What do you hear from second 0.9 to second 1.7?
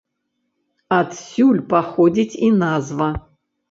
Адсюль